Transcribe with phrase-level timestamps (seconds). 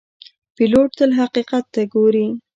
[0.55, 2.27] پیلوټ تل حقیقت ته ګوري.